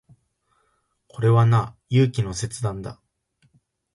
[1.07, 2.99] これはな、勇気の切断だ。